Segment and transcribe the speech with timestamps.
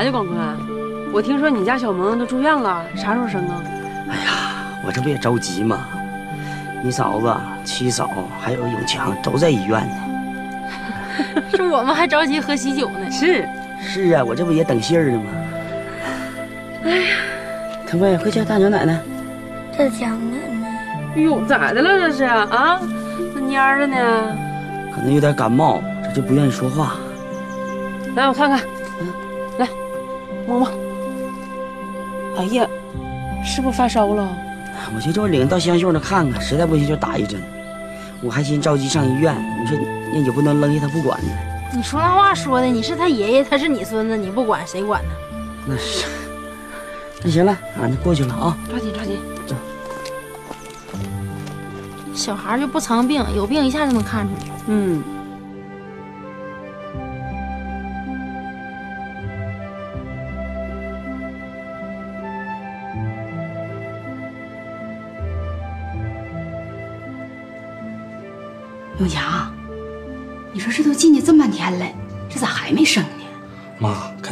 [0.00, 0.10] 啥去？
[0.10, 0.38] 广坤，
[1.12, 3.62] 我听说你家小萌都住院了，啥时候生啊？
[4.08, 4.32] 哎呀，
[4.82, 5.86] 我这不也着急吗？
[6.82, 7.36] 你嫂子、
[7.66, 8.08] 七嫂
[8.40, 11.42] 还有永强都在医院呢。
[11.54, 13.10] 是我们还着急喝喜酒呢。
[13.10, 13.46] 是，
[13.78, 15.24] 是啊，我这不也等信儿呢吗？
[16.84, 17.16] 哎呀，
[17.86, 18.98] 腾飞，快叫大娘奶奶。
[19.76, 20.68] 这讲奶奶，
[21.14, 22.80] 哎呦，咋的了这是啊？
[23.34, 24.36] 那蔫的呢？
[24.94, 26.94] 可能有点感冒，这就不愿意说话。
[28.16, 28.60] 来，我看看，
[30.50, 30.68] 摸摸。
[32.36, 32.66] 哎呀，
[33.44, 34.28] 是不是发烧了？
[34.92, 37.40] 我寻思我领到香秀那看看，实在不行就打一针。
[38.20, 39.78] 我还寻思着急上医院，你说
[40.12, 41.28] 那也不能扔下他不管呢。
[41.72, 45.10] 你说那话说的，你是他爷爷，他是你孙子，你不管谁管呢？
[45.66, 46.04] 那是。
[47.22, 48.56] 那行了，俺就过去了啊。
[48.68, 49.16] 抓紧抓紧。
[49.46, 49.54] 走。
[52.12, 54.40] 小孩就不藏病，有病一下就能看出来。
[54.66, 55.02] 嗯。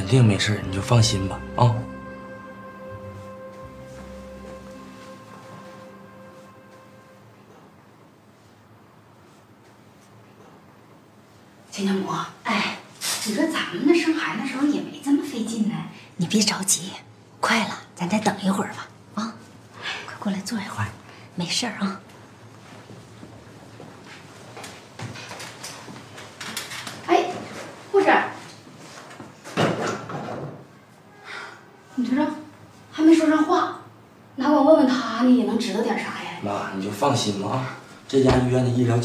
[0.08, 1.74] 肯定没事，你就放心吧啊。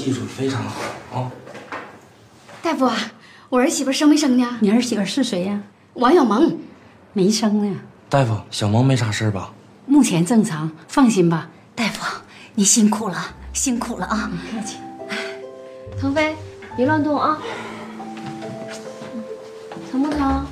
[0.03, 1.31] 技术非常好啊。
[2.61, 2.89] 大夫，
[3.47, 4.57] 我儿媳妇生没生呢？
[4.59, 5.61] 你儿媳妇是谁呀？
[5.93, 6.57] 王小萌，
[7.13, 7.79] 没生呢。
[8.09, 9.53] 大夫，小萌没啥事吧？
[9.85, 11.49] 目前正常，放心吧。
[11.73, 12.01] 大夫，
[12.55, 13.17] 你辛苦了，
[13.53, 14.29] 辛苦了啊！
[14.29, 14.75] 不客气。
[15.97, 16.35] 腾飞，
[16.75, 17.37] 别乱动啊。
[19.89, 20.45] 疼不疼？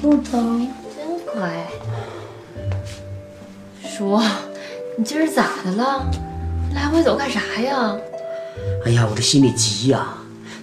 [0.00, 0.68] 不疼。
[0.94, 1.66] 真乖。
[3.82, 4.20] 叔，
[4.96, 6.08] 你今儿咋的了？
[6.72, 7.96] 来回走干啥呀？
[8.84, 10.08] 哎呀，我这心里急呀！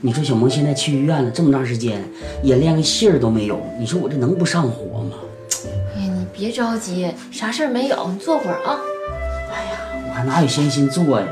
[0.02, 2.04] 你说小萌现在去医院了这么长时间，
[2.44, 5.16] 也连个信儿都没有，你说我这能不上火吗？
[5.96, 8.80] 哎呀，你别着急，啥事儿没有，你坐会儿啊。
[9.54, 9.80] 哎呀，
[10.10, 11.28] 我还哪有闲心坐呀？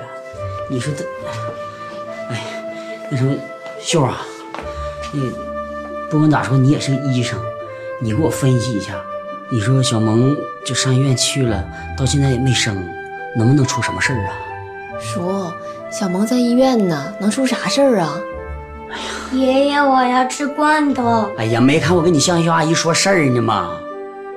[0.70, 1.04] 你说这，
[2.30, 2.42] 哎，
[3.12, 3.34] 那什么，
[3.82, 4.22] 秀啊，
[5.14, 5.22] 那
[6.10, 7.38] 不管咋说，你也是个医生，
[8.02, 8.94] 你给我分析一下，
[9.50, 11.66] 你说小萌就上医院去了，
[11.98, 12.76] 到现在也没生，
[13.36, 14.32] 能不能出什么事儿啊？
[15.00, 15.52] 叔，
[15.98, 18.22] 小萌在医院呢，能出啥事儿啊？
[19.32, 21.28] 爷爷，我要吃罐头。
[21.40, 23.80] 哎呀，没看我跟你香秀阿姨说事儿呢吗？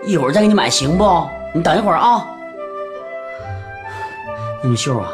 [0.02, 1.28] 一会儿再给你买，行不？
[1.52, 2.26] 你等一会儿啊。
[4.62, 5.12] 那么秀啊，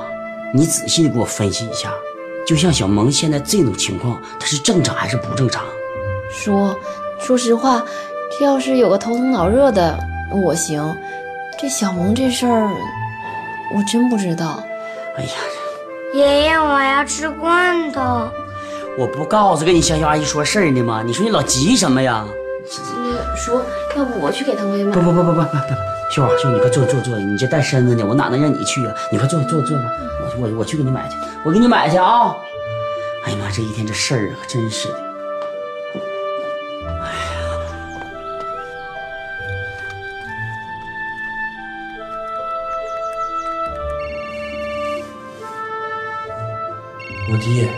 [0.54, 1.92] 你仔细的给我分析一下，
[2.46, 5.64] 就像小萌现在这种情况，她是正常还是不正常？
[6.30, 6.72] 叔，
[7.18, 7.84] 说实话，
[8.38, 9.98] 这要是有个头疼脑热的，
[10.30, 10.96] 我行。
[11.58, 12.70] 这小萌这事儿，
[13.74, 14.62] 我真不知道。
[15.16, 15.30] 哎呀，
[16.16, 18.30] 爷爷，我要吃罐头。
[18.96, 21.02] 我不告诉跟你香秀阿姨说事儿呢吗？
[21.04, 22.26] 你说你老急什么呀？
[22.96, 23.60] 那个叔，
[23.96, 24.92] 要不我去给腾飞买？
[24.92, 25.56] 不不不不不不不，
[26.10, 28.94] 秀啊秀，你快坐坐坐，你这带身子呢，我哪能让你去啊？
[29.12, 29.84] 你快坐坐坐吧，
[30.38, 32.34] 我我我去给你买去，我给你买去啊！
[33.26, 35.05] 哎呀妈，这一天这事儿可真是的。
[47.36, 47.68] 我爹，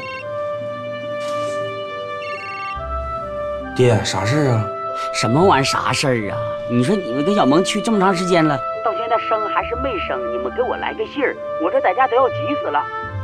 [3.74, 4.64] 爹，啥事儿啊？
[5.12, 6.38] 什么玩意儿啥事儿啊？
[6.70, 10.16] 你说你们跟小萌去这么长时间了，到现在生还是没生？
[10.32, 12.80] 你们给我来个信儿，我这在家都要急死了。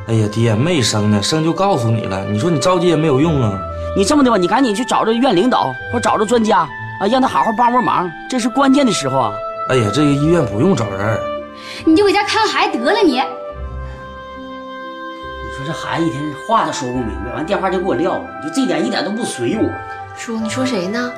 [0.08, 2.25] 哎呀，爹，没生呢，生就告诉你了。
[2.25, 3.56] 你说你着急也没有用啊。
[3.96, 6.58] 你这么的吧，你赶紧去找着院领导或找着专家
[7.00, 9.32] 啊，让他好好帮帮忙，这是关键的时候啊。
[9.69, 11.16] 哎呀，这个医院不用找人，
[11.84, 13.22] 你就搁家看孩子得了你。
[15.64, 19.70] 这孩子一天话都说不明白，完电话就给我撂了，你就这点一点都不随我。
[20.16, 21.12] 叔，你说谁呢？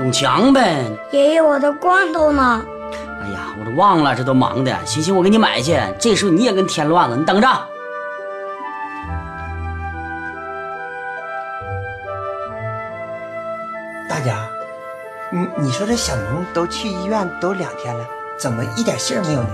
[0.00, 0.84] 永强呗。
[1.12, 2.64] 爷爷，我的罐头呢？
[3.22, 4.76] 哎呀，我都忘了，这都忙的。
[4.84, 5.78] 行行，我给你买去。
[5.98, 7.46] 这时候你也跟添乱了，你等着。
[14.08, 14.46] 大家，
[15.30, 18.04] 你你说这小萌都去医院都两天了，
[18.38, 19.48] 怎么一点信儿没有呢？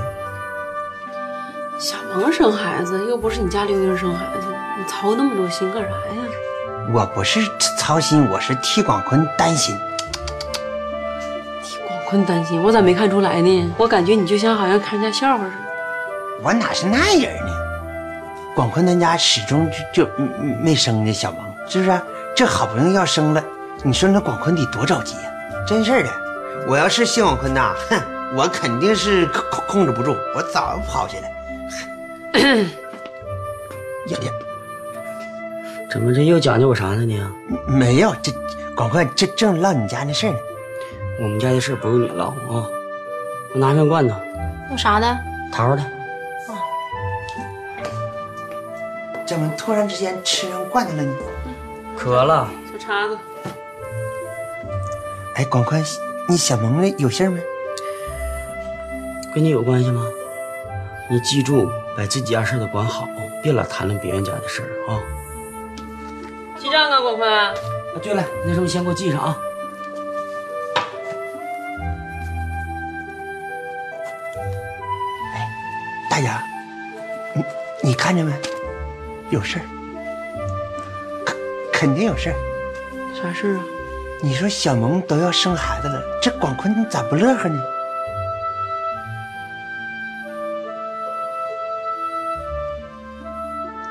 [1.79, 5.95] 小萌生孩子，又不是你家刘英生孩子，你操那么多心干啥呀？
[6.93, 7.41] 我不是
[7.79, 9.79] 操心，我是替广坤担心。
[11.63, 13.73] 替广坤担心，我咋没看出来呢？
[13.79, 15.57] 我感觉你就像好像看人家笑话似的。
[16.43, 17.53] 我哪是那人呢？
[18.57, 20.11] 广坤他家始终就就
[20.61, 22.01] 没生这小萌，是不是？
[22.35, 23.45] 这好不容易要生了，
[23.85, 25.31] 你说那广坤得多着急呀！
[25.65, 26.11] 真事儿的，
[26.67, 28.03] 我要是谢广坤呐，哼，
[28.35, 31.23] 我肯定是控控控制不住，我早就跑去了。
[34.09, 34.33] 呀呀，
[35.91, 37.33] 怎么这又讲究我啥了呢？
[37.67, 38.33] 没有，这
[38.77, 40.39] 广坤这正唠你家那事儿呢。
[41.21, 42.69] 我们家的事不用你唠啊。
[43.53, 44.15] 我拿瓶罐头。
[44.71, 45.19] 有啥的？
[45.51, 45.83] 桃的。
[49.27, 51.15] 怎么突然之间吃上罐头了呢？
[51.97, 52.49] 渴了。
[52.73, 53.19] 小叉子。
[55.35, 55.85] 哎，广坤，
[56.29, 57.41] 你小萌有信没？
[59.35, 60.07] 跟你有关系吗？
[61.11, 63.09] 你记住，把自己家事都管好，
[63.43, 65.03] 别老谈论别人家的事儿啊。
[66.57, 67.29] 记账啊，广坤。
[67.29, 67.53] 啊，
[68.01, 69.37] 对了，那时候你先给我记上啊。
[75.35, 75.51] 哎，
[76.09, 76.31] 大爷，
[77.35, 77.45] 你
[77.83, 78.33] 你看见没？
[79.31, 79.65] 有事儿，
[81.27, 81.37] 肯
[81.73, 82.37] 肯定有事儿。
[83.13, 83.65] 啥事儿啊？
[84.23, 87.61] 你说小萌都要生孩子了，这广坤咋不乐呵呢？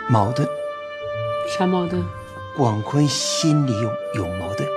[0.09, 0.47] 矛盾。
[1.57, 2.03] 啥矛盾？
[2.55, 4.67] 广坤心里有有矛盾。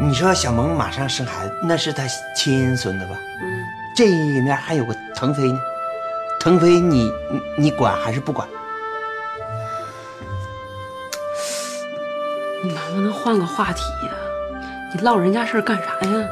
[0.00, 3.12] 你说小萌马上生孩子，那是他亲孙子吧？
[3.42, 3.64] 嗯。
[3.94, 5.60] 这一面还有个腾飞呢，
[6.38, 8.48] 腾飞你你你管还是不管？
[12.62, 14.12] 你能不能换个话题呀？
[14.94, 16.28] 你唠人家事儿干啥呀？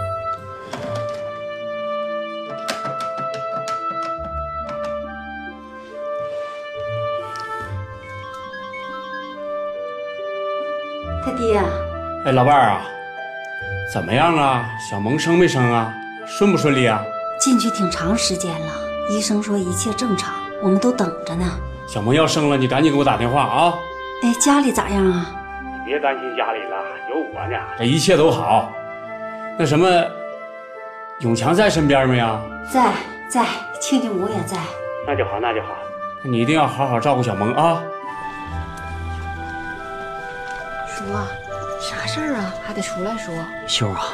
[12.29, 12.83] 哎，老伴儿啊，
[13.91, 14.69] 怎么样啊？
[14.79, 15.95] 小萌生没生啊？
[16.27, 17.03] 顺不顺利啊？
[17.41, 18.67] 进去挺长时间了，
[19.09, 21.47] 医生说一切正常，我们都等着呢。
[21.87, 23.75] 小萌要生了，你赶紧给我打电话啊！
[24.23, 25.31] 哎，家里咋样啊？
[25.63, 26.77] 你别担心家里了，
[27.09, 28.71] 有我呢，这一切都好。
[29.59, 29.89] 那什么，
[31.21, 32.43] 永强在身边没啊？
[32.71, 32.93] 在
[33.31, 33.47] 在，
[33.81, 34.59] 亲家母也在。
[35.07, 35.69] 那就好，那就好。
[36.23, 37.83] 那你一定要好好照顾小萌啊。
[40.89, 41.48] 叔，啥
[42.19, 42.55] 事儿啊？
[42.65, 43.35] 还得出来说。
[43.67, 44.06] 秀啊，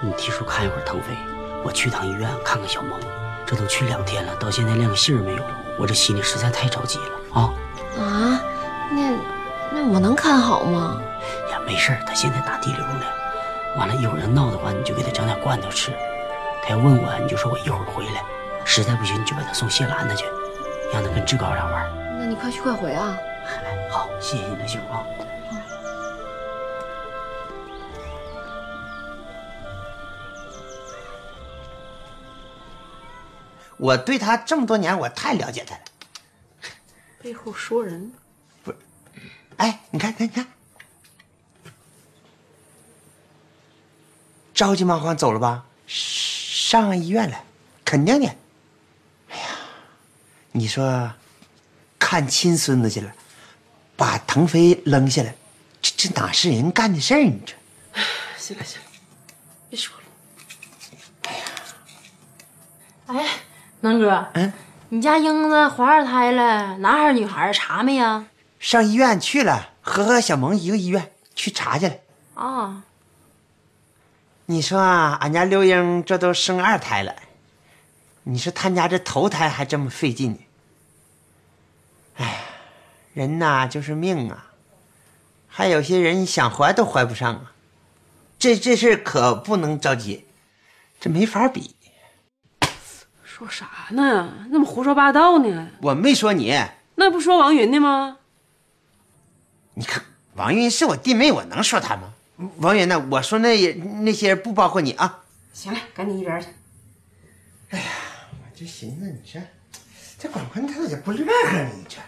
[0.00, 1.16] 你替叔看一会儿腾飞，
[1.64, 2.98] 我去趟医院看看小萌。
[3.44, 5.42] 这都去两天了，到现在连个信儿没有，
[5.78, 7.52] 我这心里实在太着急了啊！
[7.98, 8.40] 啊，
[8.90, 9.16] 那
[9.70, 11.00] 那我能看好吗？
[11.50, 13.04] 呀，没事他现在打滴流呢。
[13.76, 15.92] 完了，一会儿要闹的话，你就给他整点罐头吃。
[16.62, 18.22] 他要问我，你就说我一会儿回来。
[18.64, 20.24] 实在不行，你就把他送谢兰那去，
[20.92, 21.90] 让他跟志高俩玩。
[22.18, 23.16] 那你快去快回啊！
[23.90, 25.02] 好，谢谢你了，秀啊。
[33.82, 35.80] 我对他这么多年，我太了解他了。
[37.20, 38.12] 背后说人，
[38.62, 38.78] 不是？
[39.56, 40.46] 哎，你看，看，你看，
[44.54, 45.66] 着急忙慌走了吧？
[45.88, 47.44] 上医院了，
[47.84, 48.26] 肯定的。
[49.30, 49.46] 哎呀，
[50.52, 51.12] 你说，
[51.98, 53.12] 看亲孙子去了，
[53.96, 55.34] 把腾飞扔下来，
[55.80, 57.24] 这这哪是人干的事儿？
[57.24, 57.52] 你这，
[58.38, 58.86] 行了行了，
[59.68, 60.04] 别说了。
[61.22, 61.44] 哎呀
[63.08, 63.40] 哎，
[63.84, 64.52] 南哥，嗯，
[64.90, 68.26] 你家英子怀二胎了，男孩女孩查没呀？
[68.60, 71.94] 上医院去了，和和小萌一个医院去查去了。
[72.34, 72.84] 啊，
[74.46, 77.16] 你说啊，俺家刘英这都生二胎了，
[78.22, 80.38] 你说他家这头胎还这么费劲呢。
[82.18, 82.34] 哎呀，
[83.14, 84.46] 人呐就是命啊，
[85.48, 87.52] 还有些人想怀都怀不上啊。
[88.38, 90.24] 这这事可不能着急，
[91.00, 91.74] 这没法比。
[93.42, 94.32] 说啥呢？
[94.50, 95.68] 那么胡说八道呢？
[95.80, 96.56] 我没说你，
[96.94, 98.18] 那不说王云的吗？
[99.74, 102.12] 你看王云是我弟妹，我能说他吗？
[102.58, 103.04] 王云呢？
[103.10, 105.24] 我说那也那些不包括你啊。
[105.52, 106.46] 行了，赶紧一边去。
[107.70, 107.84] 哎呀，
[108.30, 109.40] 我就寻思，你这
[110.18, 111.68] 这广坤他咋就不乐呵呢？
[111.76, 111.98] 你这。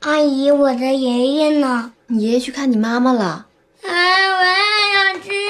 [0.00, 1.92] 阿姨，我的爷爷呢？
[2.08, 3.46] 你爷爷去看你妈妈了。
[3.82, 3.92] 我也
[4.94, 5.49] 要吃。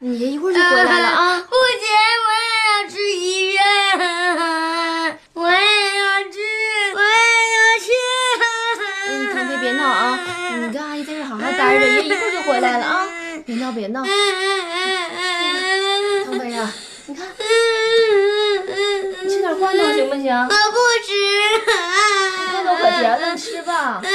[0.00, 1.40] 你爷一会儿就回来了啊！
[1.40, 1.88] 不行，
[2.24, 3.60] 我也要去医院。
[5.34, 5.56] 我也
[5.98, 6.38] 要去，
[6.94, 7.06] 我也
[7.56, 7.90] 要去。
[9.08, 10.20] 嗯，腾飞别闹啊！
[10.56, 13.08] 你跟阿姨在这好好待着，爷一会儿就回来了啊！
[13.44, 14.04] 别闹别闹。
[16.26, 16.72] 腾飞呀，
[17.06, 17.26] 你看，
[19.24, 20.32] 你吃点罐头行不行？
[20.32, 21.12] 我不吃。
[22.52, 24.00] 罐头可甜了，吃吧。
[24.00, 24.06] 我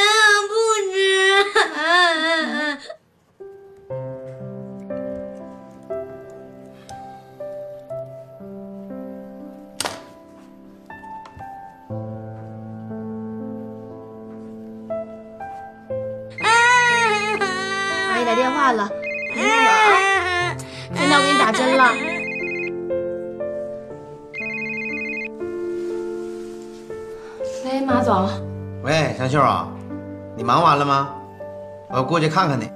[32.14, 32.70] 过去看看你。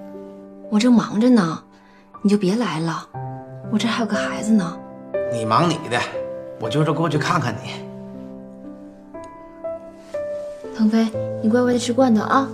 [0.71, 1.61] 我正忙着呢，
[2.23, 3.07] 你就别来了，
[3.71, 4.75] 我这还有个孩子呢。
[5.31, 5.99] 你忙你的，
[6.59, 7.85] 我就是过去看看你。
[10.75, 11.05] 腾飞，
[11.43, 12.49] 你乖乖的吃罐头啊。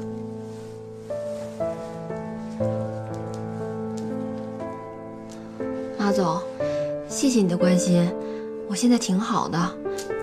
[5.97, 6.37] 马总，
[7.07, 8.13] 谢谢你的关心，
[8.67, 9.57] 我现在挺好的，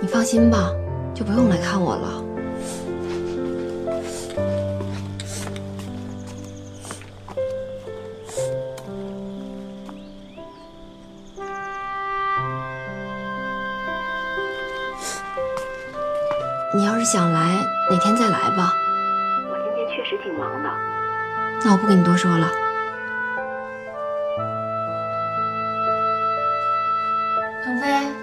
[0.03, 0.71] 你放心吧，
[1.15, 2.23] 就不用来看我了。
[27.63, 28.20] 腾飞，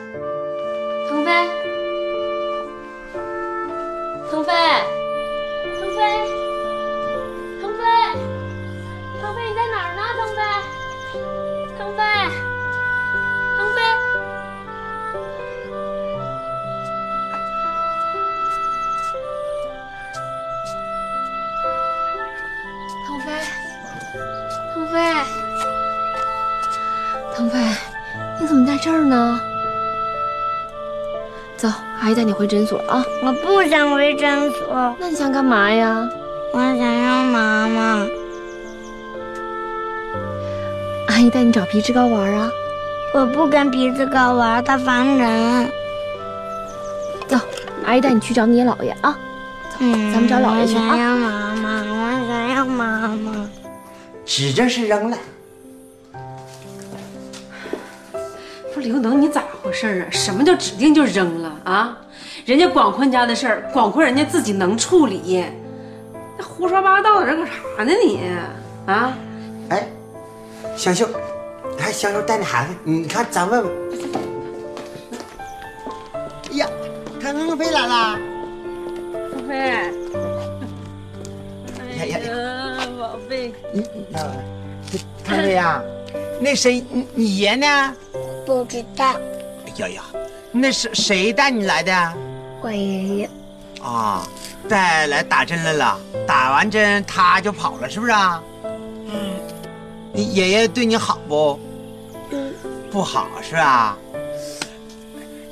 [32.17, 33.05] 带你回诊所啊。
[33.21, 34.95] 我不想回诊所。
[35.00, 36.09] 那你想干嘛呀？
[36.51, 38.07] 我想要妈妈。
[41.09, 42.50] 阿姨带你找皮质高玩啊。
[43.13, 45.71] 我不跟皮质高玩，他烦人。
[47.27, 47.38] 走，
[47.86, 49.15] 阿姨带你去找你姥爷啊。
[49.69, 50.81] 走，嗯、咱们找姥爷去啊。
[50.81, 53.47] 我想要妈妈，我想要妈妈。
[54.25, 55.17] 指定是扔了。
[58.74, 60.09] 不是刘能，你咋回事啊？
[60.09, 61.97] 什么叫指定就扔了啊？
[62.48, 65.44] 人家广坤家的事儿，广坤人家自己能处理，
[66.38, 68.22] 那胡说八道的人干啥呢你？
[68.86, 69.13] 啊？
[69.68, 69.86] 哎，
[70.77, 71.10] 香秀，
[71.77, 73.74] 还香秀带那孩子，你看咱问问。
[76.50, 76.70] 哎呀，
[77.20, 78.18] 腾飞来了。
[79.34, 79.58] 腾飞。
[81.98, 82.88] 呀呀呀！
[82.98, 83.54] 宝贝。
[83.74, 84.06] 你你
[85.22, 85.82] 腾飞呀，
[86.39, 87.94] 那谁，你你爷呢？
[88.46, 89.06] 不知道。
[89.66, 90.01] 哎呀呀，
[90.54, 92.13] 那是谁带你来的？
[92.67, 93.29] 我爷爷。
[93.81, 94.27] 啊，
[94.67, 95.97] 带来打针来了，
[96.27, 98.43] 打完针他就跑了，是不是啊？
[98.63, 99.31] 嗯。
[100.12, 101.57] 你爷爷对你好不？
[102.31, 102.53] 嗯。
[102.91, 103.97] 不好是吧？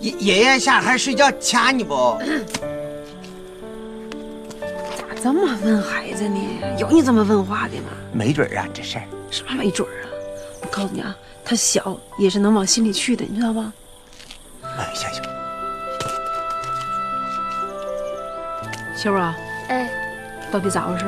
[0.01, 2.19] 爷爷爷下海睡觉掐你不？
[4.97, 6.37] 咋这么问孩子呢？
[6.77, 7.91] 有你这么问话的吗？
[8.11, 10.03] 没准啊，这事儿啥没准啊？
[10.61, 13.71] 我告诉你啊，他小也是能往心里去的，你知道吧？
[14.63, 15.34] 哎，行行。
[19.05, 19.87] 秀啊，哎，
[20.51, 21.05] 到底咋回事？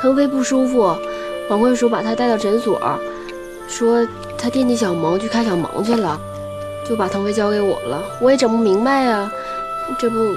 [0.00, 0.92] 腾飞不舒服，
[1.48, 2.98] 王贵叔把他带到诊所，
[3.68, 4.04] 说
[4.36, 6.20] 他惦记小萌去看小萌去了，
[6.84, 8.02] 就把腾飞交给我了。
[8.20, 9.30] 我也整不明白呀、
[9.96, 10.34] 这不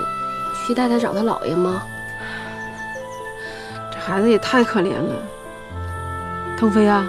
[0.67, 1.81] 去带他找他姥爷吗？
[3.91, 5.15] 这孩子也太可怜了。
[6.59, 7.07] 腾飞啊，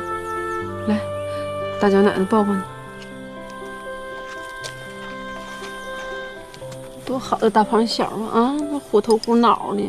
[0.88, 0.98] 来，
[1.78, 2.62] 大脚奶奶抱抱你。
[7.04, 8.40] 多好的大胖小啊！
[8.40, 9.82] 啊，那虎头虎脑的。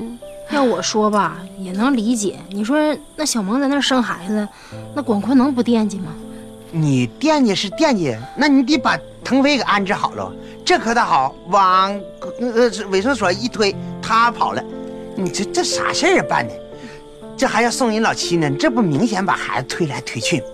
[0.52, 2.40] 要我说吧，也能理解。
[2.50, 2.78] 你说
[3.16, 4.48] 那小萌在那儿生孩子，
[4.94, 6.14] 那广坤能不惦记吗？
[6.72, 10.32] 你惦记是惦记，那你得把腾飞给安置好了。
[10.64, 12.00] 这可倒好，往
[12.40, 14.64] 呃卫生所一推，他跑了。
[15.16, 16.54] 你这这啥事儿啊办的？
[17.38, 20.46] 这还要送人老七呢，这不明显把孩子推来推去吗？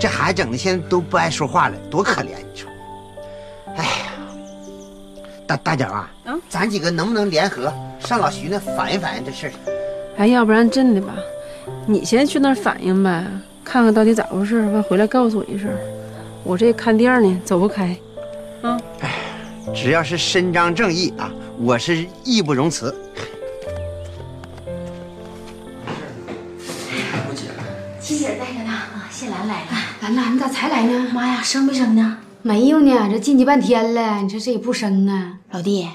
[0.00, 2.36] 这孩子整的现在都不爱说话了，多可怜！
[2.52, 2.69] 你说，
[5.50, 9.52] 大大脚啊，嗯，咱几个能不能联合上老徐那反映反映这事儿？
[10.16, 11.14] 哎，要不然真的吧，
[11.86, 13.26] 你先去那儿反映呗，
[13.64, 15.68] 看看到底咋回事，完回来告诉我一声。
[16.44, 17.96] 我这看店呢，走不开。
[18.62, 18.78] 啊，
[19.74, 22.94] 只要是伸张正义啊，我是义不容辞。
[28.00, 29.70] 七姐在着呢，啊，谢兰来了。
[30.02, 31.10] 兰兰，你咋才来呢？
[31.12, 32.18] 妈呀，生没生呢？
[32.42, 35.38] 没有呢，这进去半天了，你说这也不生啊？
[35.50, 35.86] 老弟，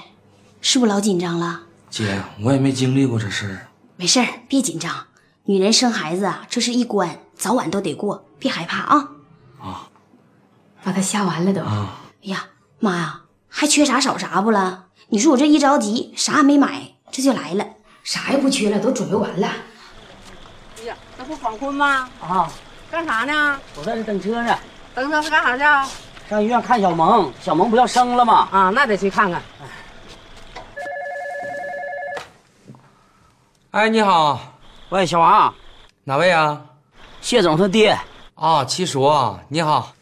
[0.60, 1.62] 是不是老紧张了？
[1.90, 3.66] 姐，我也没经历过这事儿。
[3.96, 5.06] 没事儿，别紧张。
[5.46, 9.08] 女人生孩子啊，这是一关，早晚都得过，别害怕啊。
[9.60, 9.88] 啊，
[10.84, 11.62] 把他吓完了都。
[11.62, 12.44] 啊，哎呀，
[12.78, 14.84] 妈呀，还缺啥少啥不了？
[15.08, 17.66] 你说我这一着急，啥也没买，这就来了。
[18.04, 19.48] 啥也不缺了，都准备完了。
[20.80, 22.08] 哎呀，那不黄坤吗？
[22.20, 22.48] 啊，
[22.88, 23.58] 干啥呢？
[23.76, 24.56] 我在这等车呢。
[24.94, 25.88] 等车是干啥去啊？
[26.28, 28.48] 上医院看小萌，小萌不要生了吗？
[28.50, 29.40] 啊，那得去看看。
[33.70, 34.40] 哎，你好，
[34.88, 35.54] 喂，小王，
[36.02, 36.60] 哪位啊？
[37.20, 37.96] 谢总他爹。
[38.34, 39.92] 啊，七叔啊，你好。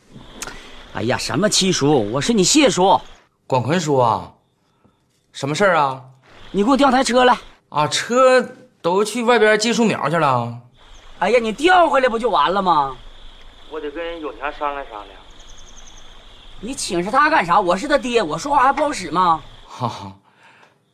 [0.95, 2.11] 哎呀，什么七叔？
[2.11, 2.99] 我是你谢叔，
[3.47, 4.33] 广坤叔啊。
[5.33, 6.01] 什么事儿啊？
[6.53, 7.37] 你给我调台车来。
[7.69, 8.41] 啊，车
[8.81, 10.57] 都去外边技术苗去了。
[11.19, 12.97] 哎呀，你调回来不就完了吗？
[13.71, 15.24] 我得跟永强商量商量。
[16.65, 17.61] 你请示他干啥？
[17.61, 19.39] 我是他爹，我说话还不好使吗？
[19.67, 20.11] 哈哈，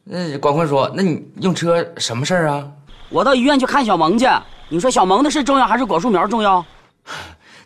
[0.03, 2.69] 那广坤说，那你用车什么事儿啊？
[3.09, 4.27] 我到医院去看小萌去。
[4.69, 6.65] 你说小萌的事重要还是果树苗重要？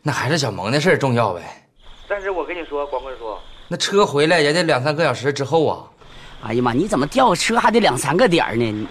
[0.02, 1.66] 那还是小萌的事重要呗。
[2.06, 3.34] 但是我跟你说，广坤叔，
[3.68, 5.84] 那车回来也得两三个小时之后啊。
[6.42, 8.70] 哎呀妈，你怎么调车还得两三个点呢？
[8.70, 8.86] 你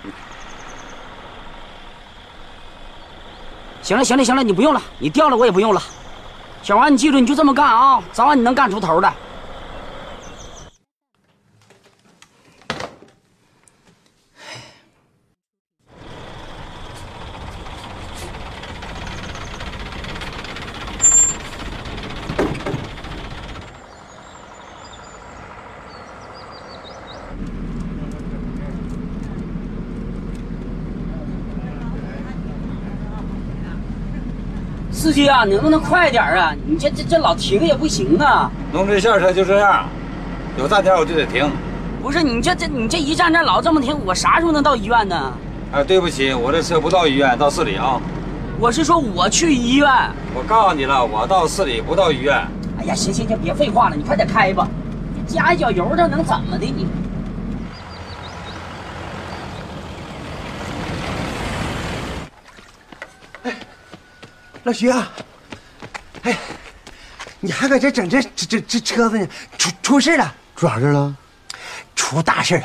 [3.84, 5.80] 行了行了行了，你不用了，你调了我也不用了。
[6.64, 9.14] 小王，你记住，你就这么干啊，早晚你能干出头的。
[35.14, 36.56] 司机啊，你能不能快点啊？
[36.66, 38.50] 你这这这老停也不行啊！
[38.72, 39.86] 农村校车就这样，
[40.58, 41.48] 有站点我就得停。
[42.02, 45.32] 不是你这这你这一站站老这么停，我啥时候能到医院呢？
[45.72, 48.02] 哎，对不起，我这车不到医院，到市里啊。
[48.60, 49.88] 我是说我去医院。
[50.34, 52.36] 我告诉你了，我到市里不到医院。
[52.80, 54.68] 哎呀，行行行，别废话了，你快点开吧。
[55.16, 56.88] 你加一脚油，这能怎么的你？
[64.64, 65.12] 老徐啊，
[66.24, 66.38] 哎，
[67.42, 69.28] 你还搁这整这这这这车子呢？
[69.58, 70.34] 出出事了！
[70.56, 71.16] 出啥事了？
[71.96, 72.64] 出大事了！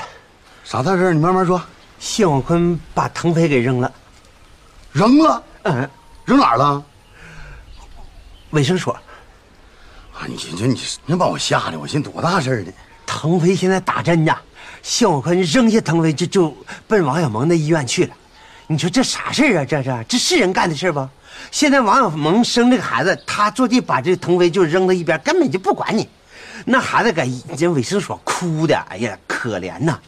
[0.63, 1.13] 啥大事？
[1.13, 1.61] 你慢慢说。
[1.99, 3.93] 谢广坤把腾飞给扔了，
[4.93, 5.43] 扔了？
[5.65, 5.91] 嗯，
[6.25, 6.85] 扔哪儿了？
[8.51, 8.93] 卫生所。
[8.93, 12.73] 啊，你寻思你真把我吓的，我寻思多大事呢？
[13.05, 14.33] 腾飞现在打针呢，
[14.85, 16.57] 谢广坤扔下腾飞就就
[16.87, 18.15] 奔王小蒙那医院去了。
[18.69, 19.65] 你说这啥事啊？
[19.65, 21.09] 这是这是人干的事不？
[21.51, 26.09] 现在王小萌生这个孩子，他坐地把这腾飞就扔到一边，根本就不管你。
[26.65, 27.23] 那孩子搁
[27.57, 29.99] 这卫生所哭的，哎呀，可怜呐，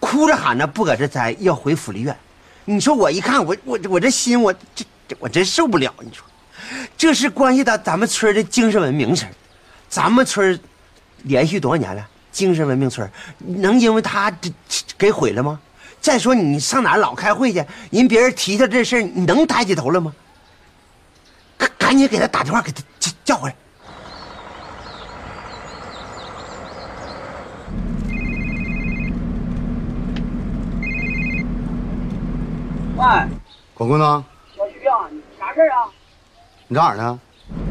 [0.00, 2.16] 哭着喊着不搁这待，要回福利院。
[2.64, 4.84] 你说我一看，我我我这心，我这
[5.18, 5.92] 我真受不了。
[6.00, 6.24] 你说，
[6.96, 9.26] 这是关系到咱们村的精神文明事
[9.88, 10.58] 咱们村
[11.22, 12.06] 连续多少年了？
[12.30, 14.52] 精神文明村能因为他这
[14.96, 15.58] 给毁了吗？
[16.00, 20.12] 再说你上哪老开会去，人别人提他这事儿，你能抬起头来吗？
[21.88, 23.56] 赶赶紧给他打电话，给他叫叫回来。
[32.98, 33.28] 喂，
[33.72, 34.22] 广坤呢？
[34.54, 35.88] 小徐啊，你啥事啊？
[36.66, 37.18] 你在哪儿呢？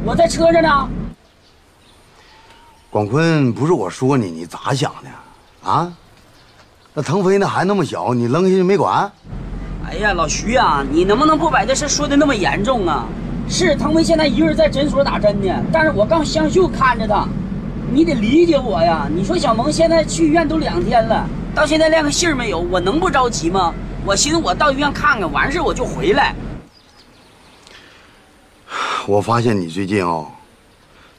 [0.04, 0.90] 我在车上呢。
[2.90, 5.70] 广坤，不是我说你，你咋想的？
[5.70, 5.94] 啊？
[6.96, 9.12] 那腾飞那孩子那么小，你扔下去没管？
[9.86, 13.06] 哎呀，老徐啊，你能不能不把这事说的那么严重啊？
[13.50, 17.28] 是腾飞现在一个人在诊所打针呢，但是我让香秀看着他，
[17.92, 19.08] 你得理解我呀。
[19.10, 23.74] 你说小萌现在去医院都两天了，到现在连个信儿没有，我能不着急吗？
[24.06, 26.36] 我寻思我到医院看看，完事我就回来。
[29.08, 30.26] 我发现你最近啊、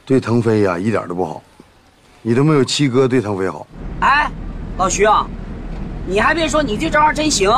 [0.04, 1.42] 对腾飞呀、一点都不好，
[2.20, 3.66] 你都没有七哥对腾飞好。
[4.00, 4.30] 哎，
[4.76, 5.26] 老徐啊，
[6.06, 7.50] 你还别说，你这招儿真行。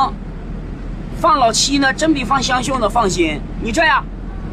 [1.19, 3.39] 放老七呢，真比放香秀呢放心。
[3.61, 4.03] 你这样，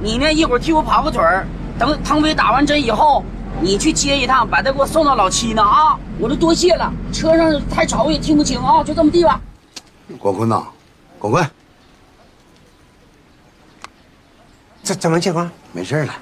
[0.00, 1.46] 你呢一会儿替我跑个腿儿，
[1.78, 3.24] 等腾飞打完针以后，
[3.60, 5.98] 你去接一趟，把他给我送到老七那啊！
[6.18, 9.40] 我就多谢了，车上太吵我也听不清啊，就这么地吧。
[10.18, 10.64] 广坤呐，
[11.18, 11.50] 广坤，
[14.82, 15.50] 怎怎么情况？
[15.72, 16.14] 没事了，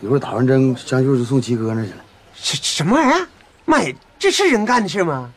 [0.00, 2.04] 一会儿打完针，香秀就送七哥那去了。
[2.34, 3.28] 什什么玩意儿？
[3.64, 5.30] 妈呀，这是人干的事吗？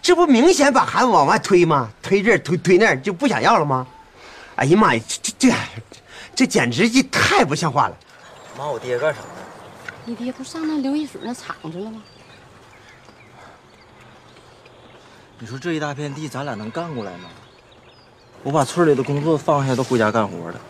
[0.00, 1.90] 这不明显把孩子往外推吗？
[2.02, 3.86] 推这儿推推那儿，就不想要了吗？
[4.56, 5.54] 哎呀妈呀，这这这
[6.34, 7.96] 这简直就太不像话了！
[8.58, 9.26] 骂，我爹干啥呀？
[10.04, 12.02] 你爹不上那刘一水那厂子了吗？
[15.38, 17.28] 你说这一大片地，咱俩能干过来吗？
[18.42, 20.60] 我把村里的工作放下，都回家干活了。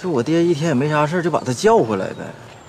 [0.00, 2.24] 是我爹一天也没啥事，就把他叫回来呗。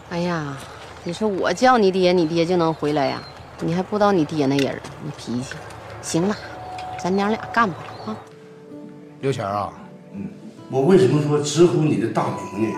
[0.10, 0.58] 哎呀，
[1.04, 3.22] 你说我叫你爹，你爹就能回来呀？
[3.60, 5.56] 你还不知道你爹那人，你脾气。
[6.02, 6.36] 行了，
[7.02, 7.76] 咱娘俩干吧
[8.08, 8.18] 啊！
[9.22, 9.72] 刘全啊，
[10.14, 10.28] 嗯，
[10.74, 12.78] 我为什么说直呼你的大名呢？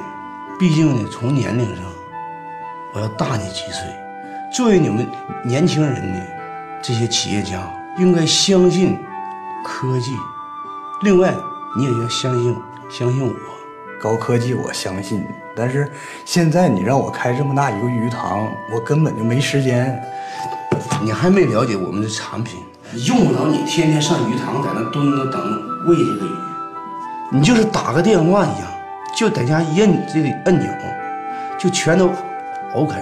[0.57, 1.85] 毕竟呢，从年龄上，
[2.91, 3.83] 我要大你几岁。
[4.51, 5.07] 作为你们
[5.45, 6.19] 年轻人呢，
[6.81, 8.97] 这些企业家应该相信
[9.63, 10.11] 科技。
[11.03, 11.35] 另外，
[11.77, 12.55] 你也要相信
[12.89, 13.31] 相信我。
[14.01, 15.23] 高科技我相信，
[15.55, 15.87] 但是
[16.25, 20.03] 现在你让我开这么大一个鱼塘，我根本就没时间。
[21.03, 22.59] 你还没了解我们的产品，
[23.05, 26.31] 用不着你天天上鱼塘在那蹲着等喂这个鱼，
[27.35, 28.67] 你就是打个电话一样，
[29.17, 30.69] 就在家一摁这个按钮，
[31.57, 32.13] 就全都
[32.75, 32.95] OK。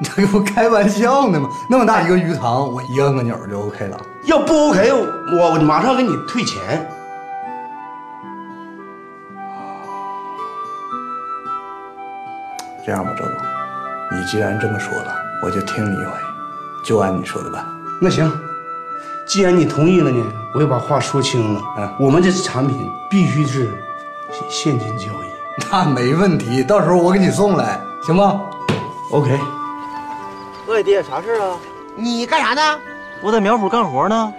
[0.00, 1.46] 你 这不开玩笑呢吗？
[1.68, 4.00] 那么大一个鱼塘，我一摁个钮就 OK 了。
[4.24, 6.88] 要不 OK，我我马上给你退钱。
[12.86, 13.32] 这样吧，周总，
[14.18, 16.12] 你既然这么说了，我就听你一回，
[16.82, 17.62] 就按你说的办。
[18.00, 18.32] 那行，
[19.26, 20.22] 既然你同意了呢，
[20.54, 21.60] 我也把话说清了。
[21.76, 23.70] 啊，我们这产品必须是
[24.50, 25.64] 现金交易。
[25.70, 28.40] 那没问题，到时候我给你送来，行吗
[29.10, 29.38] ？OK。
[30.66, 31.56] 喂，爹，啥事啊？
[31.96, 32.78] 你干啥呢？
[33.22, 34.32] 我在苗圃干活呢。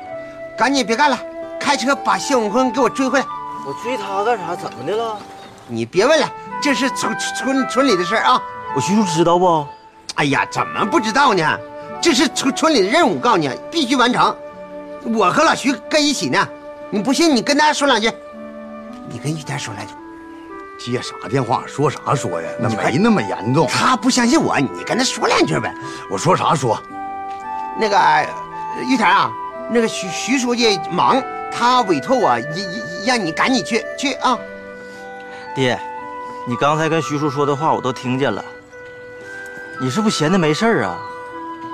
[0.58, 1.18] 赶紧别干了，
[1.60, 3.26] 开车把谢永坤给我追回来。
[3.66, 4.56] 我追他干啥？
[4.56, 5.18] 怎么的了？
[5.68, 6.32] 你别问了。
[6.62, 8.42] 这是村村村里的事啊，
[8.76, 9.66] 我徐叔知道不？
[10.16, 11.58] 哎呀，怎么不知道呢？
[12.02, 14.36] 这是村村里的任务，告诉你必须完成。
[15.06, 16.48] 我和老徐跟一起呢，
[16.90, 18.12] 你不信你跟大家说两句。
[19.08, 19.94] 你跟玉田说两句。
[20.78, 21.64] 接啥电话？
[21.68, 22.50] 说啥说呀？
[22.60, 23.68] 那没那么严重。
[23.68, 25.74] 他不相信我，你跟他说两句呗。
[26.10, 26.82] 我说啥说？
[27.80, 27.98] 那个
[28.84, 29.32] 玉田啊，
[29.70, 32.38] 那个徐徐书记忙，他委托我，
[33.06, 34.38] 让你赶紧去去啊。
[35.54, 35.80] 爹。
[36.48, 38.44] 你刚才跟徐叔说的话我都听见了，
[39.82, 40.98] 你是不是闲的没事啊？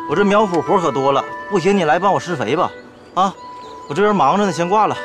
[0.09, 2.71] 我这苗圃活可多了，不行你来帮我施肥吧，
[3.13, 3.33] 啊，
[3.89, 4.95] 我这边忙着呢，先挂了。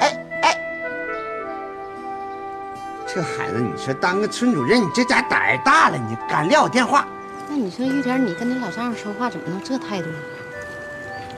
[0.00, 0.58] 哎哎，
[3.06, 7.06] 这孩子，你说当个村主任，你这家胆儿大了，你敢撂我电话？
[7.48, 10.18] 那你说玉田，你跟你老丈人说话怎么能这态度呢？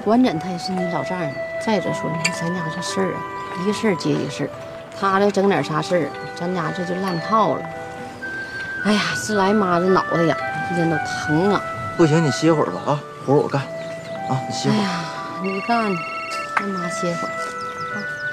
[0.05, 1.35] 管怎他也是你老丈人。
[1.67, 3.21] 再者说，你看咱家这事儿啊，
[3.61, 4.51] 一个事儿接一个事儿。
[4.99, 7.63] 他要整点啥事儿，咱家这就烂套了。
[8.85, 10.37] 哎呀，是来妈这脑袋呀，
[10.71, 11.61] 一天都疼啊！
[11.97, 13.61] 不行，你歇会儿吧啊，活我干。
[14.31, 15.10] 啊，你歇会儿。
[15.43, 15.97] 你干，
[16.59, 17.33] 让妈歇会儿。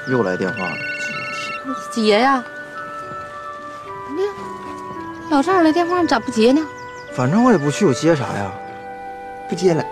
[0.08, 0.76] 又来电话了，
[1.90, 2.44] 接呀！
[4.14, 4.22] 你
[5.30, 6.60] 老丈人来电话，你咋不接呢？
[7.14, 8.52] 反正我也不去，我接啥呀？
[9.48, 9.82] 不接了。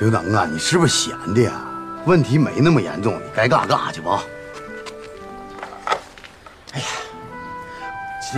[0.00, 1.52] 刘能啊，你是不是闲的呀？
[2.04, 4.24] 问题没那么严重，你该干啥干啥去吧。
[6.72, 6.86] 哎呀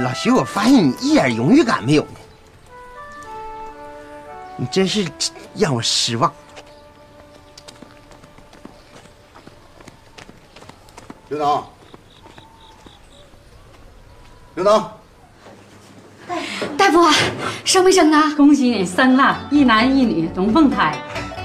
[0.02, 2.18] 老徐，我发现你一点荣誉感没有呢，
[4.56, 5.08] 你真是
[5.54, 6.30] 让我失望。
[11.28, 11.64] 刘能，
[14.54, 14.88] 刘能，
[16.76, 17.04] 大夫，
[17.64, 18.32] 生没生啊？
[18.36, 20.96] 恭喜你生了一男一女龙凤胎。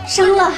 [0.07, 0.51] 生了，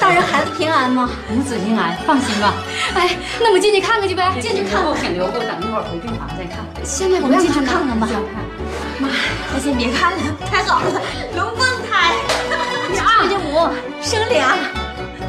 [0.00, 1.08] 大人孩子平安吗？
[1.28, 2.54] 母子平安，放心吧。
[2.94, 4.82] 哎，那我们进去看看去呗，进去看。
[4.96, 6.64] 先留步，等一会儿回病房再看。
[6.82, 8.08] 现在不让进去看看吧。
[8.98, 9.08] 妈，
[9.52, 10.18] 咱先别看了，
[10.50, 11.00] 太好了，
[11.36, 12.16] 龙凤胎。
[12.92, 13.68] 亲家母
[14.00, 14.56] 生俩，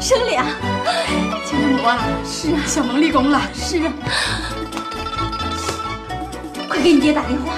[0.00, 0.44] 生俩。
[1.54, 3.92] 亲家母啊，是啊，小萌立功了，是啊。
[6.68, 7.54] 快给你爹打电话，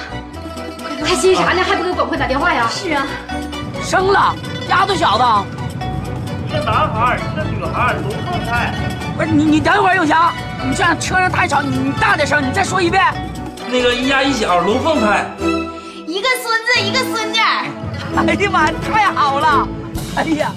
[1.02, 1.62] 还心啥呢？
[1.64, 2.68] 还不给广坤打电话呀？
[2.70, 3.06] 是啊，
[3.82, 4.36] 生了，
[4.68, 5.24] 丫头小子。
[6.48, 8.74] 一个男孩，一个女孩，龙凤胎。
[9.16, 10.32] 不是你，你等一会儿，永强，
[10.68, 13.02] 你这样车上太吵，你你大点声，你再说一遍。
[13.68, 15.26] 那个一家一小龙凤胎，
[16.06, 17.38] 一个孙子，一个孙女。
[17.38, 19.68] 哎呀妈，太好了！
[20.16, 20.52] 哎呀，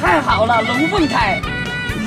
[0.00, 1.40] 太好了，龙凤胎，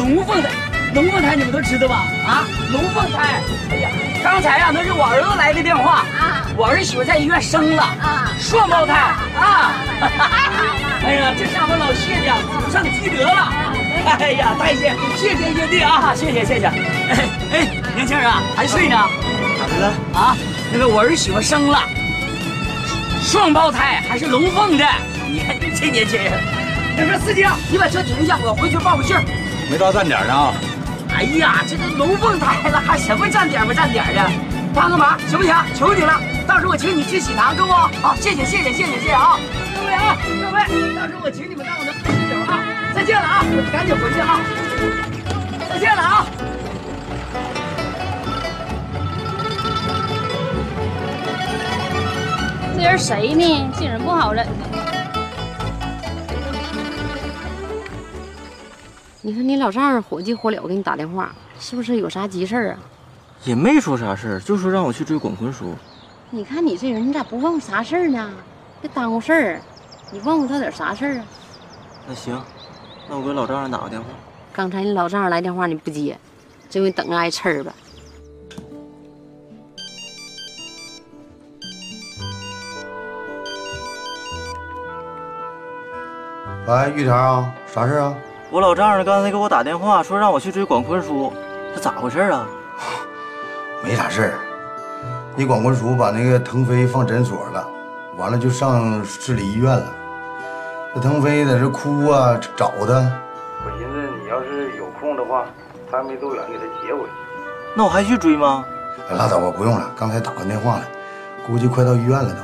[0.02, 0.50] 龙凤胎，
[0.96, 2.04] 龙凤胎，你们都知道吧？
[2.26, 3.40] 啊，龙凤胎。
[3.70, 3.90] 哎呀，
[4.24, 8.94] 刚才啊，那是我儿子来的电话啊，我儿媳妇在医院生了啊，双胞胎
[9.38, 9.74] 啊。
[11.06, 13.54] 哎呀，这下我老谢家祖上积德了！
[14.18, 16.16] 哎呀，太谢，谢天谢地啊！
[16.16, 16.66] 谢谢谢谢。
[16.66, 18.98] 哎哎，年轻人啊，还睡呢？
[19.60, 20.36] 咋的了啊？
[20.74, 21.80] 那个我儿媳妇生了
[23.22, 24.84] 双胞胎，还是龙凤的。
[25.30, 26.34] 你看你这年轻人。
[26.98, 29.22] 那个司机啊，你把车停一下，我回去报个信儿。
[29.72, 30.54] 没到站点呢啊。
[31.16, 34.30] 哎呀，这都龙凤胎了，还什么站点不站点的？
[34.74, 35.56] 帮个忙行不行？
[35.74, 37.74] 求你了，到时候我请你吃喜糖，中不。
[37.74, 39.40] 好，谢谢谢谢谢谢谢谢啊！
[39.74, 40.60] 各位啊，各位，
[40.94, 42.60] 到时候我请你们到我那喝喜酒啊！
[42.94, 44.42] 再见了啊，赶紧回去啊！
[45.70, 46.26] 再见了啊！
[52.76, 53.72] 这人谁呢？
[53.80, 54.46] 这人不好忍
[59.24, 62.80] 你说你老丈人火急火燎给你打电话，是不是有啥急事儿啊？
[63.44, 65.76] 也没说啥事儿，就说让我去追广坤叔。
[66.32, 68.32] 你看你这人，你咋不问我啥事儿呢？
[68.82, 69.62] 别耽误事儿。
[70.12, 71.26] 你问问他点啥事儿啊？
[72.08, 72.42] 那行，
[73.08, 74.08] 那我给老丈人打个电话。
[74.52, 76.18] 刚才你老丈人来电话你不接，
[76.68, 77.74] 这回等着挨呲儿吧。
[86.68, 88.16] 喂，玉田啊，啥事啊？
[88.52, 91.32] 我老丈人刚才给我打电话，说让我去追广坤叔，
[91.74, 92.46] 这咋回事啊？
[93.82, 94.34] 没啥事儿，
[95.38, 97.66] 你广坤叔把那个腾飞放诊所了，
[98.18, 99.86] 完了就上市里医院了。
[100.94, 103.10] 那腾飞在这哭啊，找他。
[103.64, 105.46] 我寻思你要是有空的话，
[105.90, 107.10] 还没多远给他接回去。
[107.74, 108.66] 那我还去追吗？
[109.12, 110.84] 拉倒吧，不用了，刚才打完电话了，
[111.48, 112.42] 估计快到医院了都。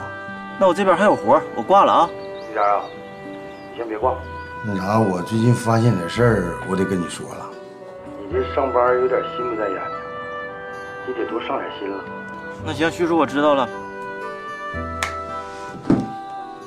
[0.58, 2.10] 那我这边还有活，我挂了啊。
[2.50, 2.82] 玉田啊，
[3.74, 4.14] 你先别挂。
[4.64, 7.46] 那啥，我最近发现点事儿，我得跟你说了。
[8.28, 9.92] 你这上班有点心不在焉的，
[11.08, 12.04] 你得多上点心了。
[12.66, 13.70] 那行，徐叔，我知道了。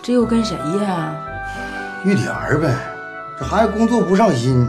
[0.02, 1.14] 这又跟谁呀？
[2.04, 2.74] 玉田儿呗，
[3.38, 4.66] 这孩子工作不上心，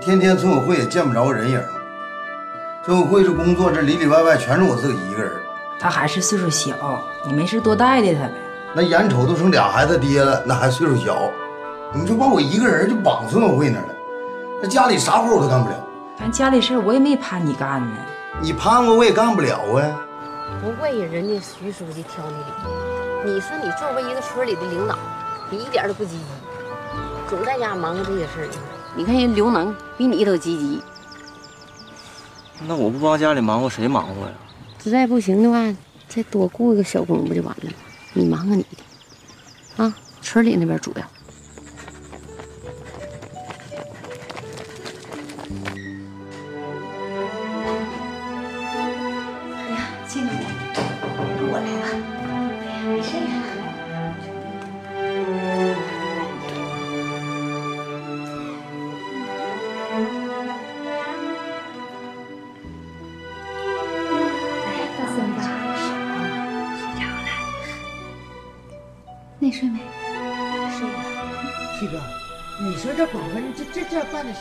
[0.00, 1.62] 天天村委会也见不着人影。
[2.82, 5.30] 村委会这工作，这里里外外全是我自己一个人。
[5.78, 6.74] 他还是岁数小，
[7.26, 8.32] 你没事多带带他呗。
[8.72, 11.30] 那眼瞅都成俩孩子爹了，那还岁数小，
[11.98, 13.94] 你就把我一个人就绑村委会那儿了，
[14.62, 15.76] 那家里啥活我都干不了。
[16.18, 17.96] 咱家里事我也没盼你干呢。
[18.42, 20.00] 你盼我我也干不了啊。
[20.62, 24.98] 不怪人家徐书记挑你理，你说你作为一个村里的领导，
[25.50, 26.24] 你一点都不积极，
[27.28, 28.48] 总在家忙活这些事儿。
[28.94, 30.82] 你看人刘能比你都积极。
[32.66, 34.32] 那我不帮家里忙活，谁忙活呀？
[34.82, 35.76] 实在不行的话，
[36.08, 37.76] 再多雇一个小工不就完了吗？
[38.12, 38.66] 你忙活你
[39.76, 41.02] 的，啊，村里那边主要。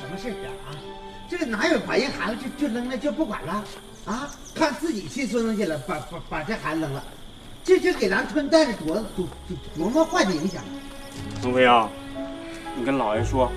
[0.06, 0.34] 什么事儿
[0.70, 0.78] 啊？
[1.28, 3.64] 这个哪有把人孩子就就扔了就不管了
[4.06, 4.30] 啊？
[4.54, 7.04] 看自己亲孙子去了，把把把这孩子扔了，
[7.64, 9.28] 这这给咱村带来多多
[9.76, 10.62] 多么坏的影响！
[11.42, 11.90] 腾飞啊，
[12.78, 13.52] 你跟姥爷说，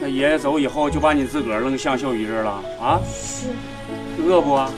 [0.00, 3.00] 那爷爷走以后就把你自个儿扔向秀姨这儿了啊？
[3.06, 3.46] 是。
[4.20, 4.70] 饿不啊？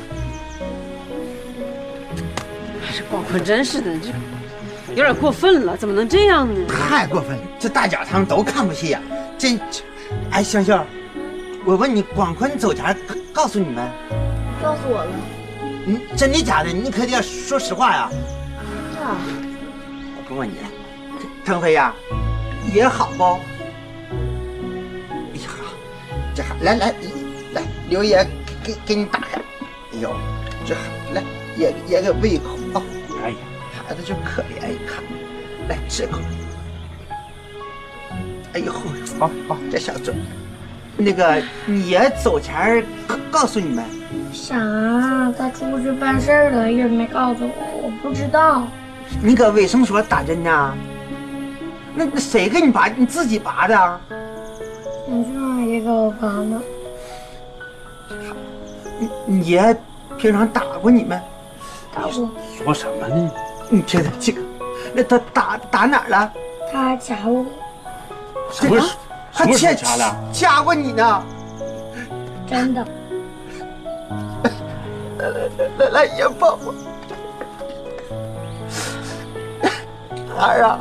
[2.95, 4.11] 这广坤真是的，这
[4.91, 6.67] 有点过分了，怎么能这样呢？
[6.69, 9.01] 太过分了，这大脚他们都看不起呀、
[9.39, 9.59] 真，
[10.33, 10.79] 哎，香秀，
[11.64, 12.97] 我问你，广坤走前
[13.33, 13.90] 告诉你们？
[14.62, 15.11] 告诉我了。
[15.87, 16.71] 嗯，真的假的？
[16.71, 18.11] 你可得说实话呀。
[19.01, 19.19] 啊，
[20.16, 20.69] 我不问你，了
[21.45, 21.93] 腾飞呀，
[22.73, 23.25] 也好不？
[25.35, 25.51] 哎呀，
[26.33, 26.95] 这孩来来
[27.53, 28.25] 来，刘爷
[28.62, 29.38] 给给你打开。
[29.93, 30.14] 哎呦，
[30.64, 30.77] 这
[31.12, 31.25] 来
[31.57, 32.83] 爷爷给喂一口啊。
[33.25, 33.37] 哎呀，
[33.88, 35.03] 孩子就可怜一看，
[35.69, 36.21] 来吃口。
[38.53, 38.73] 哎呦，
[39.19, 40.15] 好好，这小嘴。
[40.97, 43.85] 那个，你爷走前告告诉你们。
[44.33, 44.57] 啥？
[45.39, 48.67] 他出去办事儿了，一直没告诉我，我不知道。
[49.23, 50.75] 你搁卫生所打针呢？
[51.95, 52.89] 那那谁给你拔？
[52.89, 54.01] 你自己拔的？
[55.09, 56.63] 我俊阿姨给我拔的。
[58.99, 59.77] 你你爷
[60.19, 61.21] 平常打过你们？
[61.95, 62.31] 打过。
[62.65, 63.31] 说什么呢？
[63.69, 64.43] 你听听这个，
[64.93, 66.33] 那他打打哪儿了？
[66.73, 67.47] 他还掐我。
[68.53, 68.81] 什么？
[69.33, 70.33] 还什么时候掐掐的？
[70.33, 71.23] 掐过你呢？
[72.49, 72.85] 真的。
[75.19, 76.75] 来来来来，爷抱抱。
[80.39, 80.79] 儿啊，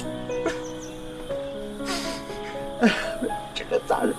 [3.53, 4.13] 这个咋整？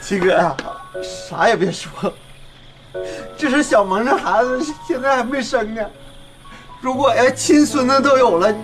[0.00, 0.54] 七哥啊，
[1.02, 2.12] 啥也别说，
[3.36, 5.82] 这是小萌这孩子现在还没生呢。
[6.82, 8.54] 如果要亲孙子都有了，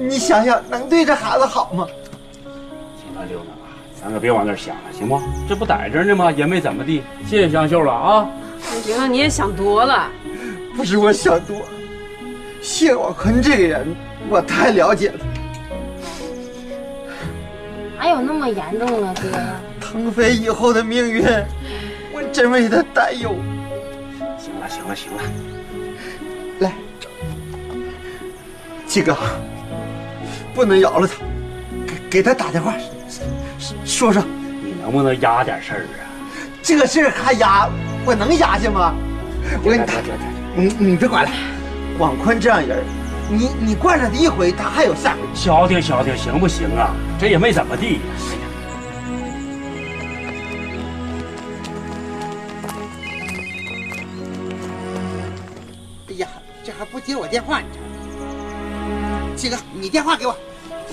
[0.00, 1.86] 你想想能对这孩子好吗？
[2.42, 5.20] 行了，刘能啊，咱可别往那儿想了，行不？
[5.48, 6.32] 这不在这呢吗？
[6.32, 7.02] 也没怎么地。
[7.26, 8.28] 谢谢香秀了啊。
[8.86, 10.08] 刘能，你也想多了。
[10.74, 11.60] 不是我想多，
[12.62, 13.94] 谢广坤这个人，
[14.30, 15.18] 我太了解了。
[17.98, 19.38] 哪有那么严重啊，哥？
[19.80, 21.22] 腾飞以后的命运，
[22.14, 23.34] 我真为他担忧。
[24.38, 25.22] 行了，行了，行了，
[26.60, 26.72] 来，
[28.86, 29.14] 七哥，
[30.60, 31.14] 不能饶了他，
[31.86, 32.74] 给给他打电话，
[33.86, 34.22] 说说。
[34.62, 36.04] 你能不能压点事儿啊？
[36.62, 37.66] 这事儿还压，
[38.04, 38.94] 我能压下吗？
[39.64, 39.94] 我给你打，
[40.54, 41.30] 你你别管了。
[41.96, 42.84] 广坤这样人，
[43.30, 45.20] 你你惯着他一回，他还有下回。
[45.34, 46.94] 消停消停，行不行啊？
[47.18, 48.00] 这也没怎么地。
[56.10, 56.28] 哎呀，
[56.62, 57.80] 这还不接我电话，你这。
[59.36, 60.36] 七哥，你电话给我。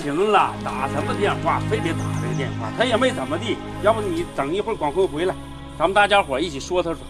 [0.02, 1.60] 行了，打什么电话？
[1.68, 2.70] 非得打这个电话？
[2.76, 3.56] 他也没怎么地。
[3.82, 5.34] 要不你等一会儿广坤回来，
[5.78, 7.00] 咱们大家伙一起说他说。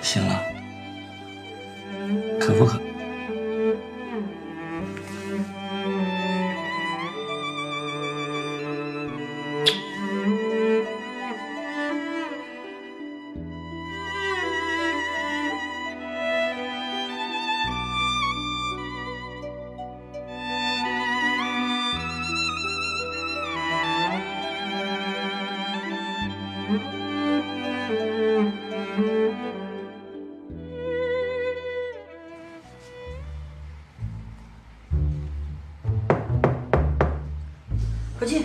[0.00, 0.42] 行了，
[2.40, 2.80] 渴不渴？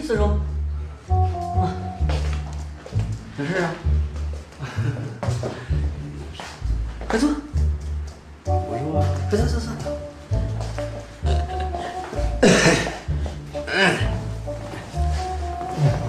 [0.05, 0.23] 四叔。
[1.07, 1.73] 啊，
[3.39, 3.73] 有事 啊？
[7.07, 7.27] 快坐。
[8.45, 9.71] 我说，快坐坐坐。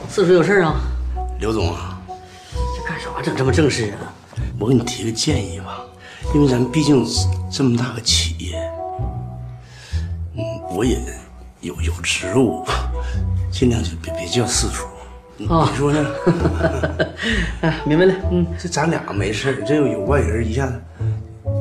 [0.11, 0.75] 四叔有事啊？
[1.41, 1.99] 刘总啊，
[2.77, 4.13] 这干啥整这么正式啊？
[4.59, 5.81] 我给你提个建议吧，
[6.35, 7.03] 因为咱毕竟
[7.51, 8.61] 这么大个企业，
[10.37, 10.45] 嗯，
[10.77, 11.01] 我也
[11.63, 12.63] 有有职务，
[13.57, 14.87] 尽量就别别叫四叔。
[15.39, 16.07] 你说呢？
[17.63, 18.15] 哎， 明白了。
[18.31, 20.75] 嗯，这咱俩没事儿，这要有外人一下子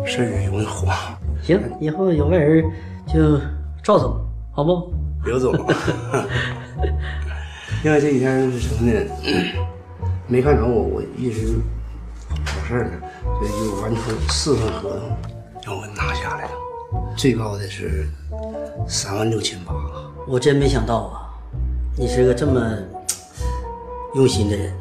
[0.05, 0.93] 事儿容易慌。
[1.41, 2.65] 行，以后有外人
[3.07, 3.39] 就
[3.81, 4.13] 赵总，
[4.51, 4.93] 好不？
[5.23, 5.53] 刘总，
[7.81, 8.99] 因为这几天是什么呢？
[10.27, 11.55] 没看着我，我一直
[12.45, 12.91] 跑事儿呢，
[13.41, 15.17] 这就完成四份合同，
[15.65, 16.51] 让我拿下来了，
[17.15, 18.09] 最高的是
[18.85, 19.73] 三万六千八。
[20.27, 21.24] 我真没想到啊，
[21.97, 22.61] 你是个这么
[24.15, 24.73] 用心的人，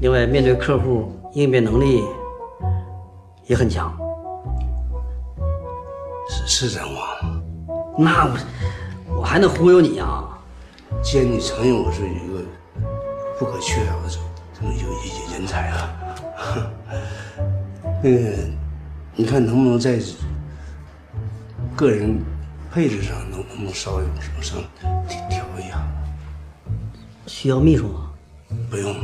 [0.00, 2.02] 另外面对客户应变能力
[3.44, 3.94] 也很强。
[6.30, 7.42] 是是真话吗？
[7.98, 10.38] 那我我还能忽悠你啊？
[11.02, 12.42] 既然你承认我是一个
[13.38, 14.08] 不可缺少的
[14.58, 15.94] 这么一个一人才啊，
[18.02, 18.32] 那个
[19.14, 20.00] 你看能不能在
[21.76, 22.18] 个人
[22.72, 24.58] 配置上能能不能稍微往上
[25.06, 25.86] 调调一下？
[27.26, 28.10] 需要秘书吗？
[28.70, 28.94] 不用，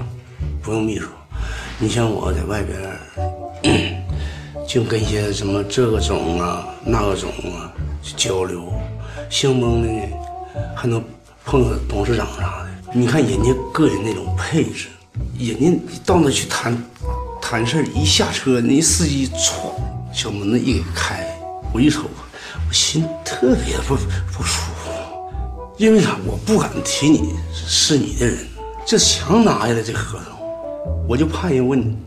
[0.63, 1.09] 不用秘书。
[1.79, 2.79] 你像我在外边，
[4.67, 7.73] 净跟一些什么这个种啊、那个种啊
[8.17, 8.73] 交流，
[9.29, 10.09] 兴崩的呢，
[10.75, 11.03] 还能
[11.45, 12.71] 碰到董事长啥的。
[12.95, 14.87] 你看人家个人那种配置，
[15.39, 16.81] 人家到那去谈
[17.41, 19.73] 谈事，一下车那司机歘
[20.13, 21.27] 小门子一给开，
[21.73, 22.05] 我一瞅，
[22.69, 23.97] 我心特别不
[24.33, 24.82] 不舒服。
[25.83, 26.17] 因为啥？
[26.25, 28.37] 我不敢提你是你的人，
[28.87, 30.39] 这强拿下来这合同，
[31.09, 31.99] 我就怕人问你，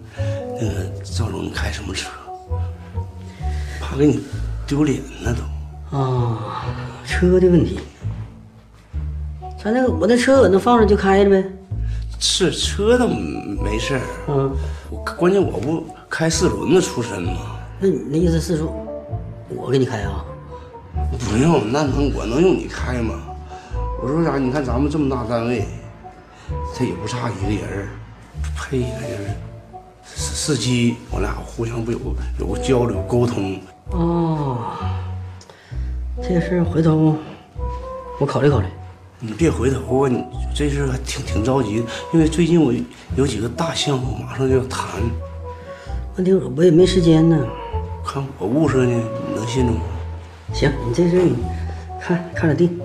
[0.61, 2.07] 那个赵总你开什么车？
[3.81, 4.21] 怕给你
[4.65, 5.35] 丢脸呢
[5.91, 5.97] 都。
[5.97, 6.63] 啊，
[7.05, 7.81] 车的问题。
[9.61, 11.43] 咱那个我那车搁那放着就开着呗。
[12.17, 14.55] 是车倒没事儿，嗯，
[14.89, 17.33] 我关键我不开四轮子出身吗？
[17.81, 18.73] 那你那意思是说，
[19.49, 20.23] 我给你开啊？
[21.19, 23.15] 不用，那能我能用你开吗？
[24.05, 24.37] 我说啥？
[24.37, 25.65] 你看咱们这么大单位，
[26.77, 27.89] 他也不差一个人儿，
[28.55, 29.35] 配一个人，
[30.03, 31.99] 司司机，我俩互相不有
[32.39, 33.59] 有个交流沟通。
[33.89, 34.59] 哦，
[36.21, 37.15] 这个事儿回头
[38.19, 38.67] 我考虑考虑。
[39.19, 40.07] 你别回头啊！
[40.07, 41.83] 你这事儿还挺挺着急，
[42.13, 42.71] 因为最近我
[43.15, 45.01] 有几个大项目马上就要谈。
[46.15, 47.43] 问题我我也没时间呢。
[48.05, 49.79] 看我物色呢，你能信着吗？
[50.53, 51.37] 行，你这事儿你
[51.99, 52.79] 看看着定。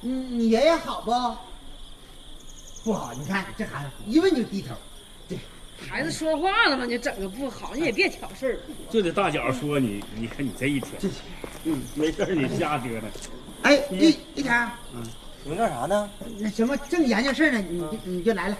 [0.00, 1.10] 你你爷爷好不？
[2.82, 4.74] 不好，你看这孩子一问就低头。
[5.28, 5.38] 对
[5.88, 8.58] 孩子说话了嘛，你整个不好，你也别挑事儿。
[8.90, 10.92] 就得大脚说你，你看你这一天，
[11.64, 13.10] 嗯，没事你瞎折腾。
[13.62, 15.02] 哎，一一天，嗯，
[15.44, 16.08] 你们干啥呢？
[16.38, 18.56] 那什么，正研究事儿呢，你就你就来了。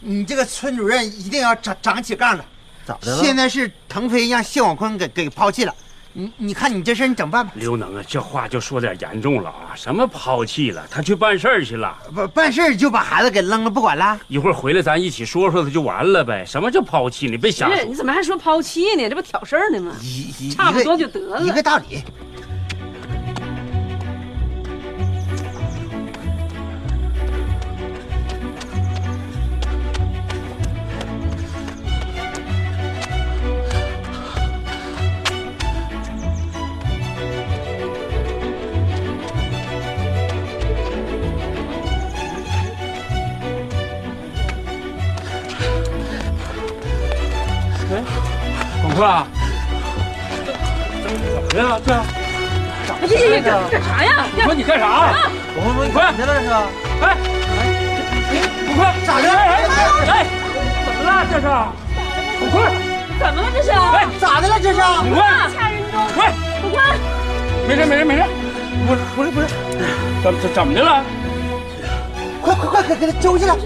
[0.00, 2.44] 你这个村主任一定要长长起杠来。
[2.84, 3.22] 咋的了？
[3.22, 5.74] 现在是腾飞让谢广坤给给抛弃了，
[6.14, 7.52] 你你看你这事儿你怎么办吧？
[7.54, 9.72] 刘能啊，这话就说点严重了啊！
[9.74, 10.86] 什么抛弃了？
[10.90, 11.96] 他去办事儿去了。
[12.14, 14.20] 不办事儿就把孩子给扔了不管了？
[14.28, 16.44] 一会儿回来咱一起说说他就完了呗。
[16.46, 17.28] 什么叫抛弃？
[17.28, 17.70] 你别想。
[17.70, 17.84] 不是。
[17.86, 19.08] 你怎么还说抛弃呢？
[19.08, 19.92] 这不挑事儿呢吗？
[20.54, 21.40] 差不多就得了。
[21.40, 22.02] 一个道理。
[54.62, 55.12] 你干啥？
[55.56, 56.30] 广坤，你快这是？
[57.02, 57.16] 哎，
[58.64, 59.28] 广坤咋的？
[59.28, 59.66] 哎
[60.06, 60.24] 哎，
[60.86, 61.46] 怎么了这是？
[62.38, 62.62] 广坤，
[63.18, 63.72] 怎么了这是？
[63.72, 64.78] 哎，咋的了这是？
[64.78, 65.18] 广坤，
[65.52, 66.78] 掐人中，喂，广坤，
[67.66, 68.22] 没事没事没事，
[68.86, 69.48] 不是不是不是，
[70.22, 71.02] 怎怎怎么的了？
[72.40, 73.56] 快快快给给他揪起来！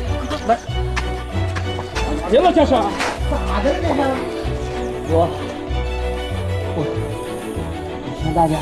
[0.49, 0.57] 来，
[2.23, 2.71] 咋的了这是？
[2.73, 4.01] 咋的了这是？
[5.13, 5.29] 我
[6.75, 6.81] 我我
[8.25, 8.57] 向大家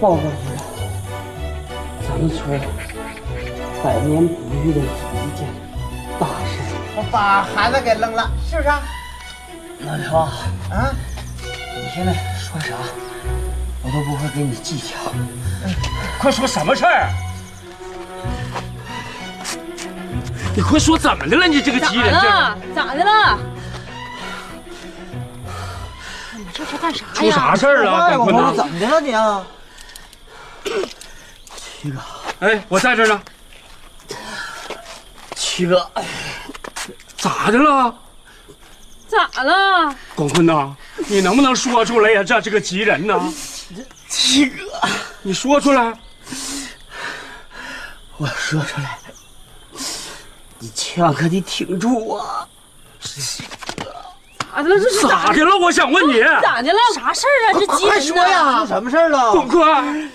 [0.00, 0.22] 报告
[2.22, 2.60] 咱们村
[3.82, 5.44] 百年不遇的一件
[6.20, 6.60] 大事。
[6.94, 8.68] 我把孩子给扔了，是不是？
[9.84, 10.32] 老刘啊，
[10.70, 10.94] 啊，
[11.42, 12.76] 你现在说啥，
[13.82, 14.94] 我都不会给你计较。
[16.20, 17.10] 快说什么事儿？
[20.54, 21.48] 你快说怎么的了？
[21.48, 22.56] 你这个急人，了？
[22.72, 23.36] 咋的了？
[26.36, 27.10] 你这是干啥呀？
[27.14, 28.10] 出啥事儿了？
[28.12, 29.44] 怎么的了你啊？
[31.82, 31.98] 七哥，
[32.38, 33.20] 哎，我在这呢。
[35.34, 35.90] 七哥，
[37.16, 37.92] 咋的了？
[39.08, 39.92] 咋了？
[40.14, 40.76] 广坤呐，
[41.08, 42.22] 你能不能说出来呀？
[42.22, 43.20] 这这个急人呐！
[44.08, 44.64] 七哥，
[45.22, 45.92] 你说出来。
[48.16, 48.98] 我说出来，
[50.60, 52.46] 你千万可得挺住啊！
[53.00, 53.42] 七
[53.76, 53.92] 哥。
[54.38, 54.78] 咋的了？
[54.78, 55.56] 这是咋的了？
[55.56, 56.78] 我想问你，咋的了？
[56.94, 57.58] 啥事儿啊？
[57.58, 58.60] 这急快人说呀！
[58.60, 59.32] 出什么事儿了？
[59.32, 60.10] 广坤，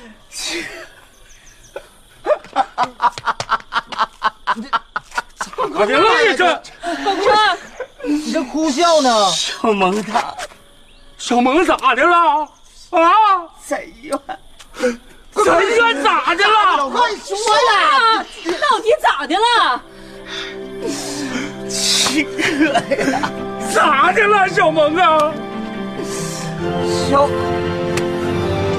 [5.74, 6.10] 咋的了？
[6.28, 6.46] 你这
[7.04, 7.58] 广坤，
[8.04, 9.30] 你这哭笑呢？
[9.32, 10.34] 小萌他
[11.18, 12.48] 小萌咋的了？
[12.92, 13.46] 啊？
[13.66, 14.18] 贼呀，
[15.34, 16.90] 贼呀咋的了？
[16.90, 18.26] 快说呀！
[18.62, 19.82] 到底咋的了？
[21.70, 22.74] 七哥
[23.12, 23.30] 呀，
[23.74, 25.32] 咋的了，小萌啊？
[27.10, 27.28] 小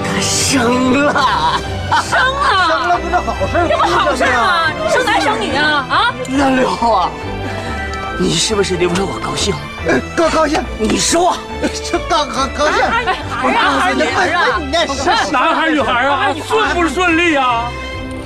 [0.04, 1.60] 他生了，
[2.02, 2.48] 生了？
[2.50, 4.70] 生了不是好事儿，这不好事吗？
[4.84, 5.86] 你生男生女啊？
[5.88, 6.12] 啊？
[6.28, 7.10] 老刘啊，
[8.18, 9.54] 你是不是得为我高兴？
[10.14, 11.34] 高高兴，你说，
[11.90, 12.78] 这高高高兴。
[13.42, 14.60] 男，孩女孩啊？
[14.60, 16.34] 你是男孩女孩啊？
[16.46, 17.70] 顺不顺利啊？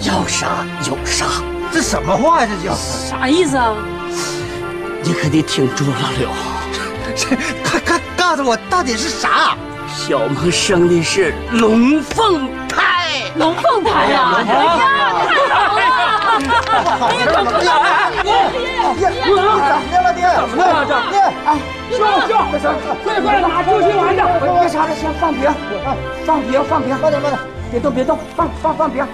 [0.00, 1.26] 要啥有啥，
[1.72, 2.48] 这什么话呀？
[2.50, 3.74] 这叫啥意思啊？
[5.04, 6.28] 你可得挺住，老刘。
[7.64, 9.56] 快快告诉我到底是啥？
[9.94, 12.52] 小萌生的是龙凤胎，
[13.36, 14.34] 龙凤胎呀！
[14.36, 14.52] 哎呀，
[16.68, 17.08] 太好了！
[17.08, 17.72] 哎呀，广坤啊！
[18.22, 18.28] 爹，
[19.24, 19.40] 怎么
[19.90, 20.22] 的了爹？
[20.36, 20.92] 怎么了这？
[21.10, 21.16] 爹，
[21.46, 21.48] 哎，
[21.90, 21.96] 救
[22.28, 22.30] 救！
[23.02, 24.20] 快快打救心丸去！
[24.60, 25.50] 别啥了，先放平，
[26.26, 29.06] 放平，放平，慢点慢点，别动，别动，放放放平。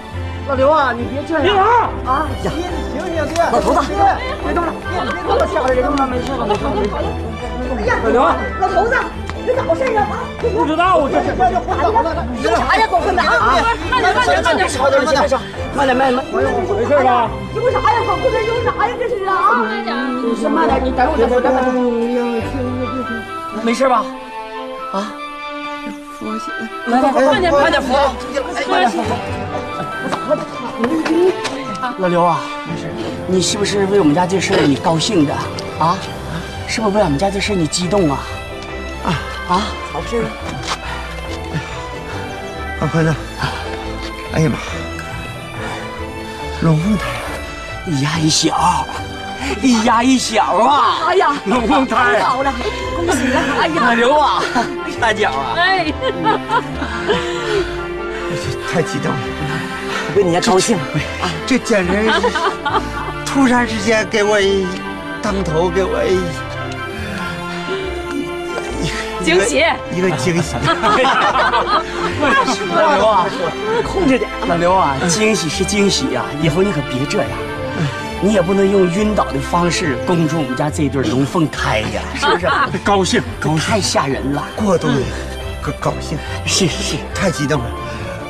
[0.49, 1.57] 老刘啊，你别这别样
[2.05, 2.11] 打！
[2.11, 2.27] 啊！
[2.41, 2.55] 爹，你
[2.91, 3.43] 醒醒爹！
[3.53, 3.95] 老头子，爹，
[4.43, 6.97] 别动了，别别动了，吓人，没事了，没事了，没事了。
[7.77, 8.19] 哎呀，老刘，
[8.59, 8.95] 老头子，
[9.49, 10.05] 这咋回事啊？
[10.53, 11.33] 不知道这是。
[11.35, 12.23] 这就昏倒了，
[12.55, 13.57] 啥呀，广坤的啊？
[13.89, 15.33] 慢点，慢点，慢点，慢点，慢点，
[15.75, 17.27] 慢点，慢点，没事吧？
[17.55, 17.97] 有啥呀？
[18.05, 18.93] 广坤，有啥呀？
[18.99, 19.33] 这是啊！
[19.57, 19.89] 慢点。
[20.23, 21.51] 你先慢点，你等我，等我，等
[23.57, 24.05] 我，没事吧？
[24.93, 25.11] 啊？
[26.19, 26.51] 扶起
[26.85, 28.13] 来，来来，慢点慢点扶啊，
[28.69, 29.01] 慢点扶。
[31.97, 32.39] 老刘啊，
[33.25, 35.33] 你是不是为我们家这事儿你高兴着
[35.79, 35.97] 啊？
[36.67, 38.19] 是不是为我们家这事儿你激动啊？
[39.05, 39.15] 啊
[39.49, 40.29] 啊，好事啊！
[42.77, 43.15] 广坤呢？
[44.33, 44.59] 哎呀妈！
[46.61, 47.05] 龙凤胎，
[47.87, 48.85] 一丫一小，
[49.63, 51.07] 一丫一小啊！
[51.07, 52.53] 哎呀，龙凤胎，好了，
[52.95, 53.41] 恭喜了！
[53.59, 54.43] 哎呀，老刘啊，
[55.01, 55.55] 大脚啊！
[55.57, 55.91] 哎，
[58.71, 59.17] 太激动了，
[60.13, 61.25] 我为你家高兴啊！
[61.47, 62.21] 这简直是
[63.25, 64.67] 突然之间给我一
[65.23, 66.19] 当头给我一
[69.29, 69.63] 惊喜，
[69.93, 70.55] 一个惊喜。
[72.75, 73.27] 老刘啊，
[73.85, 74.27] 控制点。
[74.47, 77.29] 老刘啊，惊喜是惊喜呀，以后你可别这样。
[78.21, 82.47] 你也不能用晕倒的方式恭祝我们家这对龙凤胎呀， 是不是？
[82.83, 84.89] 高兴，高兴，太吓人了，过度
[85.61, 87.65] 高高兴，是是，太激动了。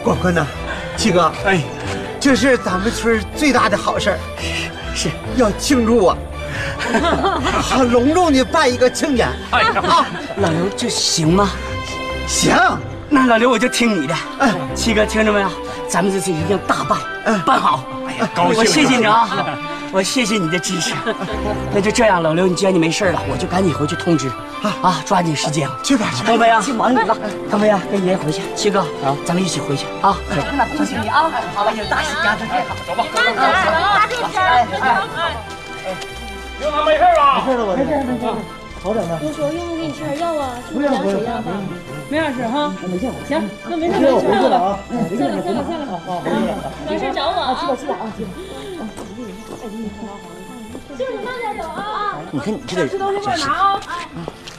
[0.04, 0.46] 广坤呐，
[0.98, 1.62] 七哥，哎，
[2.20, 4.20] 这是咱们村最大的好事儿，
[4.94, 6.39] 是要庆祝啊，很
[7.92, 9.28] 隆重的办一个庆典。
[9.52, 10.06] 哎呀，
[10.38, 11.50] 老刘，这行吗？
[12.28, 12.56] 行，
[13.10, 14.16] 那老刘我就听你的。
[14.40, 15.50] 哎，七哥听着没有？
[15.88, 17.00] 咱们这次一定大办，
[17.44, 17.84] 办好。
[18.08, 18.58] 哎呀，高兴！
[18.58, 19.28] 我谢谢你啊。
[19.92, 20.94] 我谢谢你的支持，
[21.74, 24.28] 那就这样，老刘，你既然你没事了，我就赶紧回去通知
[24.62, 27.18] 啊啊，抓紧时间去吧，腾飞啊，去忙你了，
[27.50, 30.16] 腾飞啊，跟爷爷回去，七哥啊，咱们一起回去啊，
[30.56, 35.02] 那恭喜你啊，好了，有大喜家庭，好，走吧，慢走啊，大点哎哎
[35.88, 35.96] 哎，
[36.60, 37.44] 刘堂没事吧？
[37.46, 38.26] 没事了，我没事没事，
[38.84, 39.20] 好点了。
[39.24, 40.56] 我说用不给你吃点药啊？
[40.72, 41.20] 不用不用，
[42.10, 44.08] 没啥事哈，没事，行，那没事没事
[44.52, 44.80] 啊，
[45.18, 46.22] 下来下来下来，好好，
[46.90, 48.32] 没事找我啊，去吧去吧啊，去吧。
[50.98, 52.18] 就是慢点走啊！
[52.32, 53.80] 你看你这个人，吃东西快拿啊！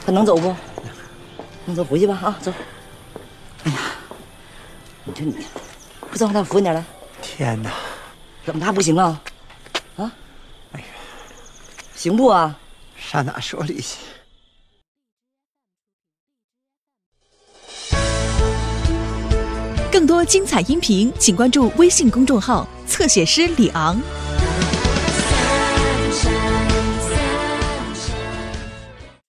[0.06, 0.54] 他能走不？
[1.66, 2.50] 能走回去吧啊，走。
[3.64, 3.78] 哎呀，
[5.04, 5.36] 你说你，
[6.10, 6.82] 不走，咱扶你点来。
[7.20, 7.70] 天哪，
[8.46, 9.20] 怎么他不行啊？
[9.96, 10.10] 啊？
[12.00, 12.58] 行不啊？
[12.96, 13.98] 上哪说理去？
[19.92, 24.00] 更多精彩音频，请关注微信公众号“侧写师李昂”。